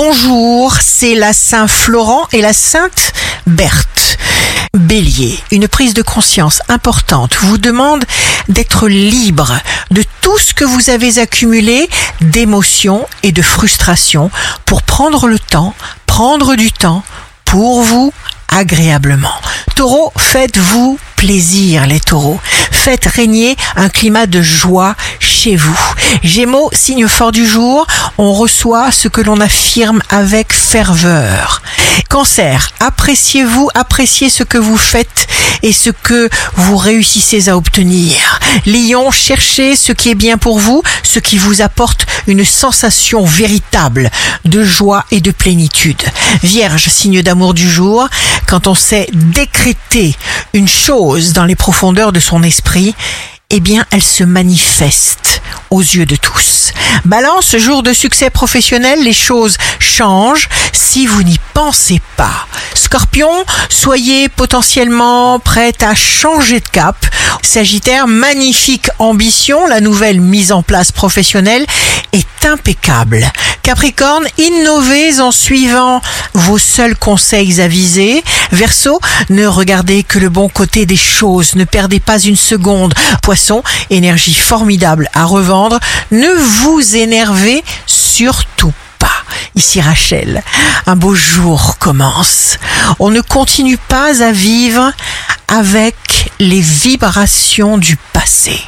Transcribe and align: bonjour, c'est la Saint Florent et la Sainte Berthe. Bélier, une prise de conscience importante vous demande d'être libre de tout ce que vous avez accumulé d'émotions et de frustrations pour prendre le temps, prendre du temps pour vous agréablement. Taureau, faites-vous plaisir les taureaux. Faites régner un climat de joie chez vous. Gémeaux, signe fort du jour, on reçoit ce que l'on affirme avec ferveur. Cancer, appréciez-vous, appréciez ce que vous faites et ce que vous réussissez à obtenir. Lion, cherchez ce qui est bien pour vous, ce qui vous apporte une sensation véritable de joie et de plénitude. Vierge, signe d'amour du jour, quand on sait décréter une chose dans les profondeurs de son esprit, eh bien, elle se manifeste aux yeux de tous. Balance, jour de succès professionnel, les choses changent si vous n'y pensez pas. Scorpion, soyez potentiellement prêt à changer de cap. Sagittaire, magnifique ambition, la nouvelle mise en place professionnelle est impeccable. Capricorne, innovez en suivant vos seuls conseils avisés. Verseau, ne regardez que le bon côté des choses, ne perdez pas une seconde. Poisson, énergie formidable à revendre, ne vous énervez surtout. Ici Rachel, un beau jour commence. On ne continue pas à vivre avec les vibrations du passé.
bonjour, 0.00 0.74
c'est 0.80 1.16
la 1.16 1.32
Saint 1.32 1.66
Florent 1.66 2.28
et 2.32 2.40
la 2.40 2.52
Sainte 2.52 3.12
Berthe. 3.48 4.16
Bélier, 4.72 5.36
une 5.50 5.66
prise 5.66 5.92
de 5.92 6.02
conscience 6.02 6.62
importante 6.68 7.34
vous 7.40 7.58
demande 7.58 8.04
d'être 8.48 8.86
libre 8.86 9.58
de 9.90 10.04
tout 10.20 10.38
ce 10.38 10.54
que 10.54 10.64
vous 10.64 10.90
avez 10.90 11.18
accumulé 11.18 11.90
d'émotions 12.20 13.08
et 13.24 13.32
de 13.32 13.42
frustrations 13.42 14.30
pour 14.66 14.82
prendre 14.82 15.26
le 15.26 15.40
temps, 15.40 15.74
prendre 16.06 16.54
du 16.54 16.70
temps 16.70 17.02
pour 17.44 17.82
vous 17.82 18.12
agréablement. 18.46 19.34
Taureau, 19.78 20.12
faites-vous 20.18 20.98
plaisir 21.14 21.86
les 21.86 22.00
taureaux. 22.00 22.40
Faites 22.72 23.06
régner 23.06 23.56
un 23.76 23.88
climat 23.88 24.26
de 24.26 24.42
joie 24.42 24.96
chez 25.20 25.54
vous. 25.54 25.78
Gémeaux, 26.24 26.68
signe 26.72 27.06
fort 27.06 27.30
du 27.30 27.46
jour, 27.46 27.86
on 28.18 28.32
reçoit 28.32 28.90
ce 28.90 29.06
que 29.06 29.20
l'on 29.20 29.40
affirme 29.40 30.02
avec 30.10 30.52
ferveur. 30.52 31.62
Cancer, 32.08 32.72
appréciez-vous, 32.80 33.68
appréciez 33.74 34.30
ce 34.30 34.42
que 34.42 34.58
vous 34.58 34.76
faites 34.76 35.28
et 35.62 35.72
ce 35.72 35.90
que 35.90 36.28
vous 36.56 36.76
réussissez 36.76 37.48
à 37.48 37.56
obtenir. 37.56 38.40
Lion, 38.66 39.12
cherchez 39.12 39.76
ce 39.76 39.92
qui 39.92 40.10
est 40.10 40.16
bien 40.16 40.38
pour 40.38 40.58
vous, 40.58 40.82
ce 41.04 41.20
qui 41.20 41.38
vous 41.38 41.62
apporte 41.62 42.06
une 42.28 42.44
sensation 42.44 43.24
véritable 43.24 44.10
de 44.44 44.62
joie 44.62 45.04
et 45.10 45.20
de 45.20 45.30
plénitude. 45.30 46.02
Vierge, 46.42 46.88
signe 46.88 47.22
d'amour 47.22 47.54
du 47.54 47.68
jour, 47.68 48.08
quand 48.46 48.66
on 48.66 48.74
sait 48.74 49.08
décréter 49.12 50.14
une 50.52 50.68
chose 50.68 51.32
dans 51.32 51.44
les 51.44 51.56
profondeurs 51.56 52.12
de 52.12 52.20
son 52.20 52.42
esprit, 52.42 52.94
eh 53.50 53.60
bien, 53.60 53.86
elle 53.90 54.02
se 54.02 54.24
manifeste 54.24 55.40
aux 55.70 55.80
yeux 55.80 56.06
de 56.06 56.16
tous. 56.16 56.72
Balance, 57.06 57.56
jour 57.56 57.82
de 57.82 57.92
succès 57.92 58.28
professionnel, 58.28 59.02
les 59.02 59.12
choses 59.14 59.56
changent 59.78 60.48
si 60.72 61.06
vous 61.06 61.22
n'y 61.22 61.38
pensez 61.54 62.00
pas. 62.16 62.47
Scorpion, 62.88 63.44
soyez 63.68 64.30
potentiellement 64.30 65.38
prêt 65.40 65.74
à 65.82 65.94
changer 65.94 66.60
de 66.60 66.68
cap. 66.70 66.96
Sagittaire, 67.42 68.06
magnifique 68.06 68.88
ambition, 68.98 69.66
la 69.66 69.82
nouvelle 69.82 70.22
mise 70.22 70.52
en 70.52 70.62
place 70.62 70.90
professionnelle 70.90 71.66
est 72.14 72.46
impeccable. 72.46 73.30
Capricorne, 73.62 74.26
innovez 74.38 75.20
en 75.20 75.32
suivant 75.32 76.00
vos 76.32 76.56
seuls 76.56 76.96
conseils 76.96 77.60
avisés. 77.60 78.24
Verseau, 78.52 78.98
ne 79.28 79.46
regardez 79.46 80.02
que 80.02 80.18
le 80.18 80.30
bon 80.30 80.48
côté 80.48 80.86
des 80.86 80.96
choses, 80.96 81.56
ne 81.56 81.64
perdez 81.64 82.00
pas 82.00 82.18
une 82.18 82.36
seconde. 82.36 82.94
Poisson, 83.22 83.62
énergie 83.90 84.32
formidable 84.32 85.10
à 85.12 85.26
revendre, 85.26 85.78
ne 86.10 86.30
vous 86.32 86.96
énervez 86.96 87.62
surtout. 87.84 88.72
Ici 89.58 89.80
Rachel, 89.80 90.44
un 90.86 90.94
beau 90.94 91.16
jour 91.16 91.78
commence. 91.80 92.58
On 93.00 93.10
ne 93.10 93.20
continue 93.20 93.76
pas 93.76 94.22
à 94.22 94.30
vivre 94.30 94.92
avec 95.48 96.30
les 96.38 96.60
vibrations 96.60 97.76
du 97.76 97.96
passé. 98.12 98.62